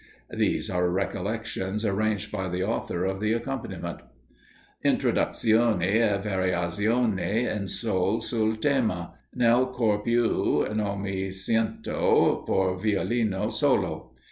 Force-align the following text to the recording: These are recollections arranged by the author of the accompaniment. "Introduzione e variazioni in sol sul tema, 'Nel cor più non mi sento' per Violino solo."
These 0.35 0.71
are 0.71 0.89
recollections 0.89 1.85
arranged 1.85 2.31
by 2.31 2.49
the 2.49 2.63
author 2.63 3.05
of 3.05 3.19
the 3.19 3.33
accompaniment. 3.33 3.99
"Introduzione 4.83 5.83
e 5.93 6.17
variazioni 6.17 7.45
in 7.45 7.67
sol 7.67 8.19
sul 8.19 8.55
tema, 8.55 9.13
'Nel 9.35 9.67
cor 9.67 10.01
più 10.03 10.65
non 10.75 11.01
mi 11.03 11.29
sento' 11.29 12.43
per 12.47 12.77
Violino 12.81 13.51
solo." 13.51 14.11